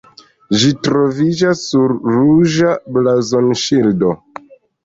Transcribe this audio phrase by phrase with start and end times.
[0.61, 4.19] Ĝi troviĝas sur ruĝa blazonŝildo.